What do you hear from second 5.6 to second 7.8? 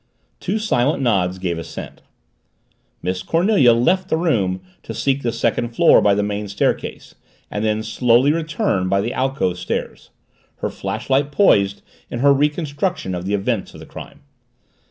floor by the main staircase and